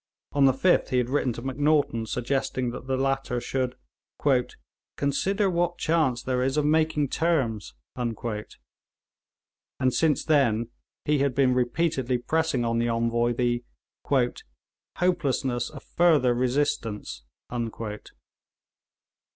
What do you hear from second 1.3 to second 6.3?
to Macnaghten suggesting that the latter should 'consider what chance